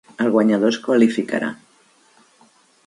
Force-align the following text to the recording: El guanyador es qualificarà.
El 0.23 0.29
guanyador 0.35 0.73
es 0.75 0.79
qualificarà. 0.87 1.51